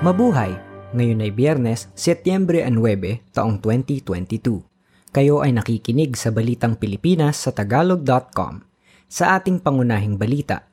[0.00, 0.56] Mabuhay!
[0.96, 4.64] Ngayon ay Biyernes, Setyembre 9, taong 2022.
[5.12, 8.64] Kayo ay nakikinig sa Balitang Pilipinas sa Tagalog.com.
[9.12, 10.64] Sa ating pangunahing balita,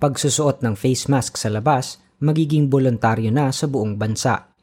[0.00, 4.56] pagsusuot ng face mask sa labas, magiging voluntaryo na sa buong bansa.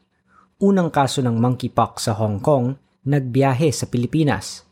[0.58, 2.74] Unang kaso ng monkeypox sa Hong Kong,
[3.06, 4.66] nagbiyahe sa Pilipinas.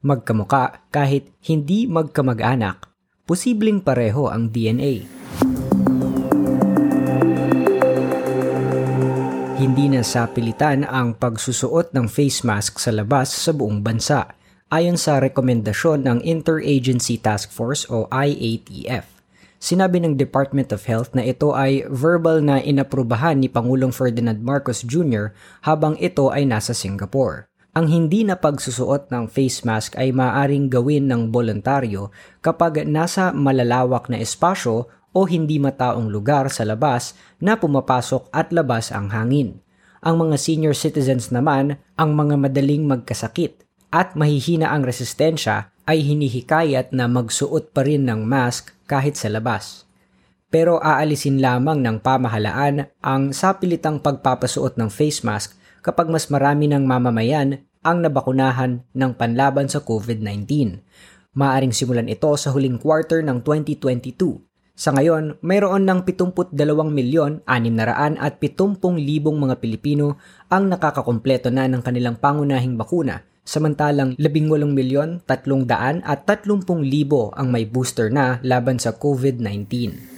[0.00, 2.88] Magkamuka kahit hindi magkamag-anak,
[3.28, 5.20] posibleng pareho ang DNA.
[9.62, 14.34] Hindi na sa pilitan ang pagsusuot ng face mask sa labas sa buong bansa
[14.74, 19.06] ayon sa rekomendasyon ng Interagency Task Force o IATF.
[19.62, 24.82] Sinabi ng Department of Health na ito ay verbal na inaprubahan ni Pangulong Ferdinand Marcos
[24.82, 25.30] Jr.
[25.62, 27.46] habang ito ay nasa Singapore.
[27.78, 32.10] Ang hindi na pagsusuot ng face mask ay maaaring gawin ng voluntaryo
[32.42, 38.90] kapag nasa malalawak na espasyo o hindi mataong lugar sa labas na pumapasok at labas
[38.90, 39.60] ang hangin.
[40.02, 46.90] Ang mga senior citizens naman, ang mga madaling magkasakit at mahihina ang resistensya ay hinihikayat
[46.90, 49.86] na magsuot pa rin ng mask kahit sa labas.
[50.52, 56.84] Pero aalisin lamang ng pamahalaan ang sapilitang pagpapasuot ng face mask kapag mas marami ng
[56.84, 60.78] mamamayan ang nabakunahan ng panlaban sa COVID-19.
[61.34, 66.56] Maaring simulan ito sa huling quarter ng 2022 sa ngayon, mayroon ng 72
[66.88, 70.16] milyon 600 at 70 libong mga Pilipino
[70.48, 77.52] ang nakakakompleto na ng kanilang pangunahing bakuna, samantalang 18 milyon 300 at 30 libo ang
[77.52, 80.11] may booster na laban sa COVID-19.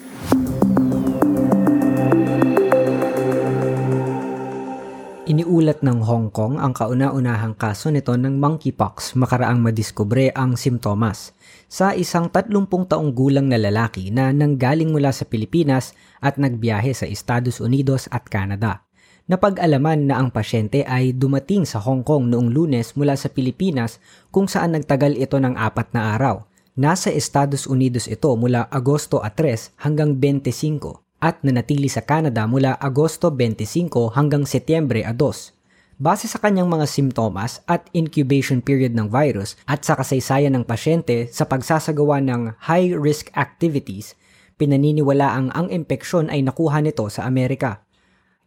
[5.44, 11.36] Iniulat ng Hong Kong ang kauna-unahang kaso nito ng monkeypox makaraang madiskubre ang simptomas
[11.68, 15.92] sa isang 30 taong gulang na lalaki na nanggaling mula sa Pilipinas
[16.24, 18.88] at nagbiyahe sa Estados Unidos at Canada.
[19.28, 24.00] Napag-alaman na ang pasyente ay dumating sa Hong Kong noong lunes mula sa Pilipinas
[24.32, 26.48] kung saan nagtagal ito ng apat na araw.
[26.72, 33.32] Nasa Estados Unidos ito mula Agosto 3 hanggang 25 at nanatili sa Canada mula Agosto
[33.32, 35.96] 25 hanggang Setyembre 2.
[35.96, 41.32] Base sa kanyang mga simptomas at incubation period ng virus at sa kasaysayan ng pasyente
[41.32, 44.12] sa pagsasagawa ng high-risk activities,
[44.60, 47.80] pinaniniwala ang ang impeksyon ay nakuha nito sa Amerika.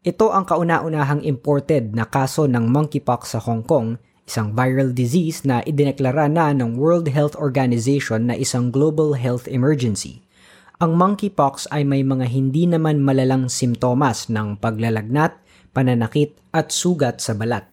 [0.05, 3.97] Ito ang kauna-unahang imported na kaso ng monkeypox sa Hong Kong,
[4.29, 10.26] isang viral disease na idineklara na ng World Health Organization na isang global health emergency.
[10.77, 15.33] Ang monkeypox ay may mga hindi naman malalang simptomas ng paglalagnat,
[15.73, 17.65] pananakit at sugat sa balat.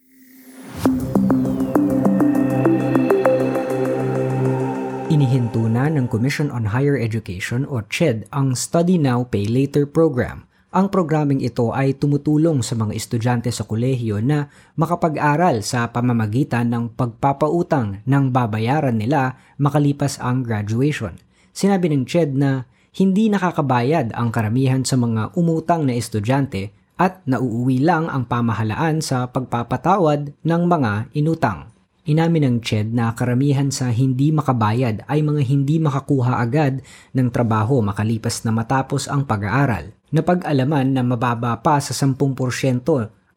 [5.12, 10.48] Inihinto na ng Commission on Higher Education o CHED ang Study Now Pay Later program.
[10.72, 14.48] Ang programing ito ay tumutulong sa mga estudyante sa kolehiyo na
[14.80, 21.20] makapag-aral sa pamamagitan ng pagpapautang ng babayaran nila makalipas ang graduation.
[21.52, 27.82] Sinabi ng CHED na hindi nakakabayad ang karamihan sa mga umutang na estudyante at nauuwi
[27.82, 31.74] lang ang pamahalaan sa pagpapatawad ng mga inutang.
[32.06, 37.82] Inamin ng CHED na karamihan sa hindi makabayad ay mga hindi makakuha agad ng trabaho
[37.82, 39.90] makalipas na matapos ang pag-aaral.
[40.14, 42.14] Napag-alaman na mababa pa sa 10%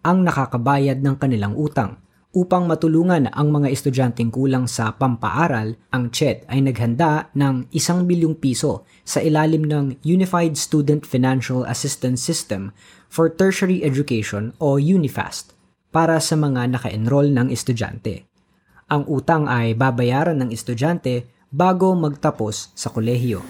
[0.06, 1.98] ang nakakabayad ng kanilang utang.
[2.38, 8.38] Upang matulungan ang mga estudyanteng kulang sa pampaaral, ang CHED ay naghanda ng isang bilyong
[8.38, 12.78] piso sa ilalim ng Unified Student Financial Assistance System
[13.10, 15.58] for Tertiary Education o UNIFAST
[15.90, 18.30] para sa mga naka-enroll ng estudyante.
[18.86, 23.42] Ang utang ay babayaran ng estudyante bago magtapos sa kolehiyo.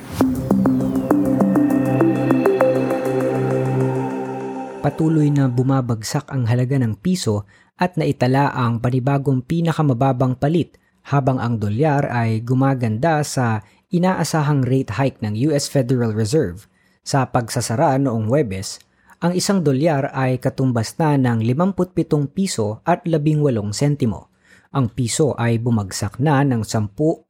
[4.88, 7.44] Patuloy na bumabagsak ang halaga ng piso
[7.76, 10.80] at naitala ang panibagong pinakamababang palit
[11.12, 16.72] habang ang dolyar ay gumaganda sa inaasahang rate hike ng US Federal Reserve.
[17.04, 18.80] Sa pagsasara noong Webes,
[19.20, 23.44] ang isang dolyar ay katumbas na ng 57 piso at 18
[23.76, 24.32] sentimo.
[24.72, 27.28] Ang piso ay bumagsak na ng 10.7%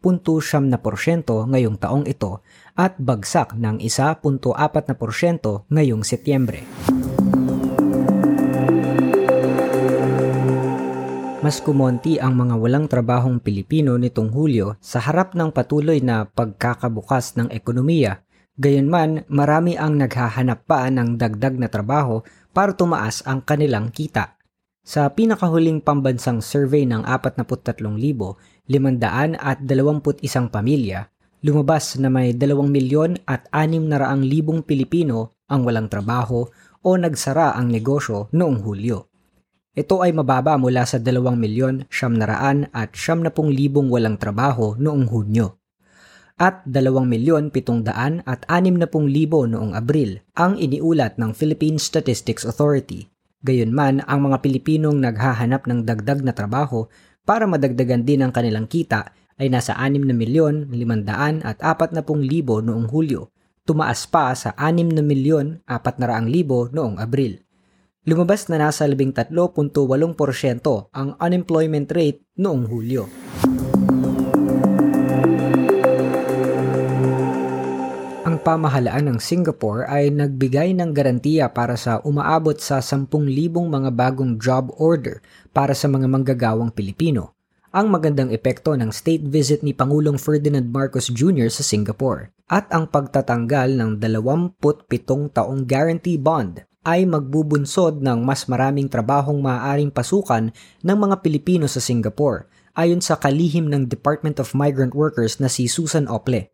[1.25, 2.45] ngayong taong ito
[2.77, 4.45] at bagsak ng 1.4%
[5.73, 6.61] ngayong Setyembre.
[11.47, 17.39] Mas kumonti ang mga walang trabahong Pilipino nitong Hulyo sa harap ng patuloy na pagkakabukas
[17.39, 18.19] ng ekonomiya.
[18.59, 22.19] Gayunman, marami ang naghahanap pa ng dagdag na trabaho
[22.51, 24.35] para tumaas ang kanilang kita.
[24.83, 28.67] Sa pinakahuling pambansang survey ng 43,521
[30.51, 31.07] pamilya,
[31.47, 36.43] lumabas na may 2 milyon at 600 libong Pilipino ang walang trabaho
[36.83, 39.06] o nagsara ang negosyo noong Hulyo.
[39.77, 44.17] Ito ay mababa mula sa 2 milyon siyam naraan at siyam na pung libong walang
[44.17, 45.53] trabaho noong Hunyo
[46.37, 53.09] at 2 milyon 700 at 60 libo noong Abril ang iniulat ng Philippine Statistics Authority.
[53.41, 56.85] Gayunman, ang mga Pilipinong naghahanap ng dagdag na trabaho
[57.25, 62.61] para madagdagan din ang kanilang kita ay nasa 6 na milyon 500 at 40 libo
[62.61, 63.33] noong Hulyo,
[63.65, 67.46] tumaas pa sa 6 na milyon 400 libo noong Abril.
[68.07, 69.35] Lumabas na nasa 13.8%
[70.95, 73.03] ang unemployment rate noong Hulyo.
[78.47, 83.11] pamahalaan ng Singapore ay nagbigay ng garantiya para sa umaabot sa 10,000
[83.51, 85.19] mga bagong job order
[85.51, 87.35] para sa mga manggagawang Pilipino.
[87.75, 91.51] Ang magandang epekto ng state visit ni Pangulong Ferdinand Marcos Jr.
[91.51, 98.87] sa Singapore at ang pagtatanggal ng 27 taong guarantee bond ay magbubunsod ng mas maraming
[98.87, 102.47] trabahong maaaring pasukan ng mga Pilipino sa Singapore
[102.79, 106.47] ayon sa kalihim ng Department of Migrant Workers na si Susan Ople.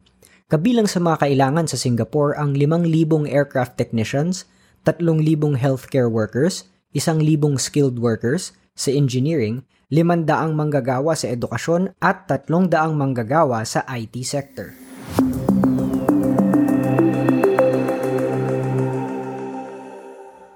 [0.49, 4.49] Kabilang sa mga kailangan sa Singapore ang 5,000 aircraft technicians,
[4.89, 6.65] 3,000 healthcare workers,
[6.97, 9.61] 1,000 skilled workers sa engineering,
[9.93, 10.25] 500
[10.57, 14.73] manggagawa sa edukasyon at 300 manggagawa sa IT sector.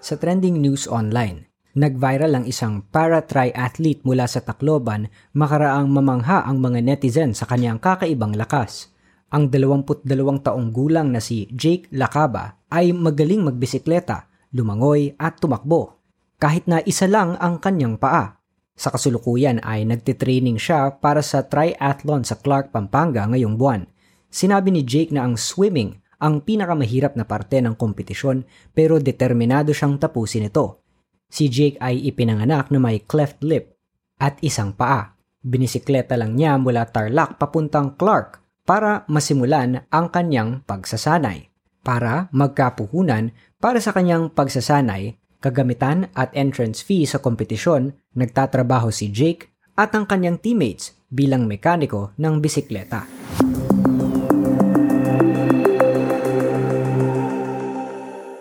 [0.07, 6.79] Sa trending news online, nag-viral ang isang para-triathlete mula sa Tacloban makaraang mamangha ang mga
[6.79, 8.87] netizen sa kanyang kakaibang lakas.
[9.35, 10.07] Ang 22
[10.47, 15.99] taong gulang na si Jake Lakaba ay magaling magbisikleta, lumangoy at tumakbo
[16.39, 18.39] kahit na isa lang ang kanyang paa.
[18.79, 23.83] Sa kasulukuyan ay nagtitraining siya para sa triathlon sa Clark, Pampanga ngayong buwan.
[24.31, 30.01] Sinabi ni Jake na ang swimming ang pinakamahirap na parte ng kompetisyon pero determinado siyang
[30.01, 30.81] tapusin ito.
[31.27, 33.75] Si Jake ay ipinanganak na may cleft lip
[34.17, 35.13] at isang paa.
[35.43, 41.47] Binisikleta lang niya mula Tarlac papuntang Clark para masimulan ang kanyang pagsasanay.
[41.85, 43.31] Para magkapuhunan
[43.63, 50.03] para sa kanyang pagsasanay, kagamitan at entrance fee sa kompetisyon, nagtatrabaho si Jake at ang
[50.03, 53.07] kanyang teammates bilang mekaniko ng bisikleta.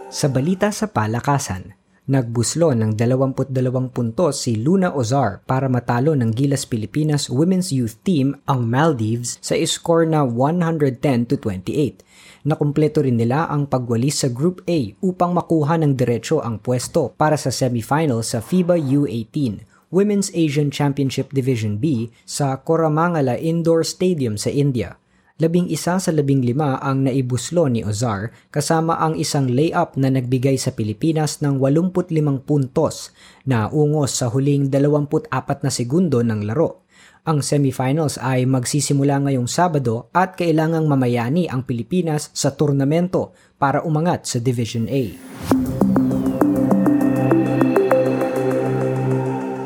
[0.07, 1.75] Sa balita sa palakasan,
[2.07, 3.51] Nagbuslo ng 22
[3.91, 9.59] puntos si Luna Ozar para matalo ng Gilas Pilipinas Women's Youth Team ang Maldives sa
[9.67, 12.47] score na 110 to 28.
[12.47, 17.35] Nakumpleto rin nila ang pagwalis sa Group A upang makuha ng diretsyo ang pwesto para
[17.35, 24.55] sa semifinal sa FIBA U18 Women's Asian Championship Division B sa Koramangala Indoor Stadium sa
[24.55, 24.95] India
[25.37, 30.57] labing isa sa labing lima ang naibuslo ni Ozar kasama ang isang layup na nagbigay
[30.57, 33.13] sa Pilipinas ng 85 puntos
[33.45, 35.29] na ungos sa huling 24
[35.61, 36.89] na segundo ng laro.
[37.27, 44.31] Ang semifinals ay magsisimula ngayong Sabado at kailangang mamayani ang Pilipinas sa turnamento para umangat
[44.31, 45.03] sa Division A.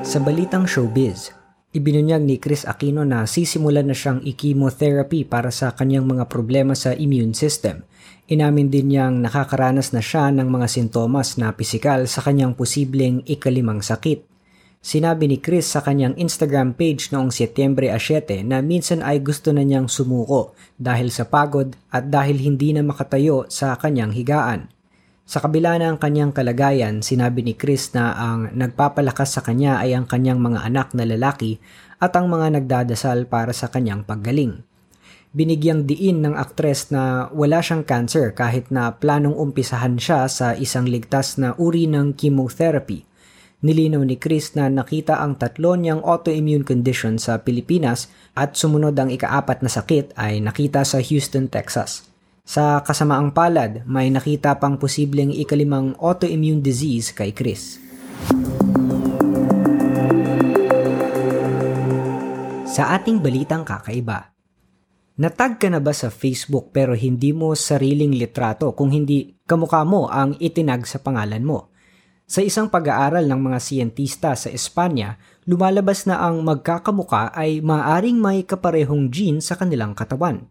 [0.03, 1.31] Sa balitang showbiz,
[1.71, 6.91] Ibinunyag ni Chris Aquino na sisimulan na siyang i-chemotherapy para sa kanyang mga problema sa
[6.99, 7.87] immune system.
[8.27, 13.87] Inamin din niyang nakakaranas na siya ng mga sintomas na pisikal sa kanyang posibleng ikalimang
[13.87, 14.27] sakit.
[14.83, 19.63] Sinabi ni Chris sa kanyang Instagram page noong Setyembre 7 na minsan ay gusto na
[19.63, 24.80] niyang sumuko dahil sa pagod at dahil hindi na makatayo sa kanyang higaan.
[25.31, 30.03] Sa kabila ng kanyang kalagayan, sinabi ni Chris na ang nagpapalakas sa kanya ay ang
[30.03, 31.63] kanyang mga anak na lalaki
[32.03, 34.67] at ang mga nagdadasal para sa kanyang paggaling.
[35.31, 40.91] Binigyang diin ng aktres na wala siyang cancer kahit na planong umpisahan siya sa isang
[40.91, 43.07] ligtas na uri ng chemotherapy.
[43.63, 49.15] Nilinaw ni Chris na nakita ang tatlo niyang autoimmune condition sa Pilipinas at sumunod ang
[49.15, 52.10] ikaapat na sakit ay nakita sa Houston, Texas.
[52.51, 57.79] Sa kasamaang palad, may nakita pang posibleng ikalimang autoimmune disease kay Chris.
[62.67, 64.35] Sa ating balitang kakaiba,
[65.21, 70.11] Natag ka na ba sa Facebook pero hindi mo sariling litrato kung hindi kamukha mo
[70.11, 71.71] ang itinag sa pangalan mo?
[72.27, 78.43] Sa isang pag-aaral ng mga siyentista sa Espanya, lumalabas na ang magkakamuka ay maaring may
[78.43, 80.51] kaparehong gene sa kanilang katawan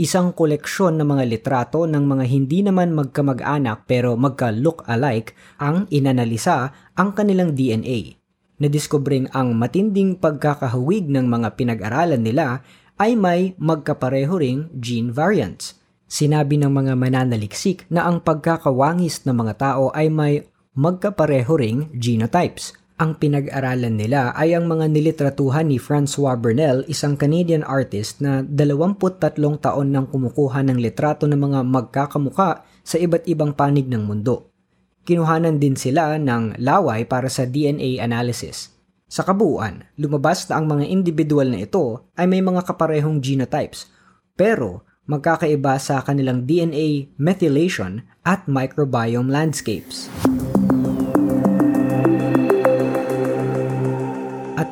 [0.00, 6.72] isang koleksyon ng mga litrato ng mga hindi naman magkamag-anak pero magka-look alike ang inanalisa
[6.96, 8.16] ang kanilang DNA.
[8.62, 12.64] Nadiskobring ang matinding pagkakahawig ng mga pinag-aralan nila
[12.96, 15.76] ay may magkapareho ring gene variants.
[16.06, 22.81] Sinabi ng mga mananaliksik na ang pagkakawangis ng mga tao ay may magkapareho ring genotypes.
[23.00, 29.32] Ang pinag-aralan nila ay ang mga nilitratuhan ni Francois Burnell, isang Canadian artist na 23
[29.56, 34.52] taon nang kumukuha ng litrato ng mga magkakamuka sa iba't ibang panig ng mundo.
[35.08, 38.70] Kinuhanan din sila ng laway para sa DNA analysis.
[39.08, 43.88] Sa kabuuan, lumabas na ang mga individual na ito ay may mga kaparehong genotypes,
[44.36, 50.12] pero magkakaiba sa kanilang DNA methylation at microbiome landscapes.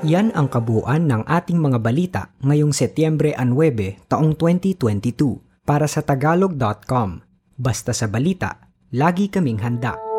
[0.01, 7.21] Yan ang kabuuan ng ating mga balita ngayong Setyembre 9, taong 2022 para sa tagalog.com.
[7.61, 10.10] Basta sa balita, lagi kaming handa.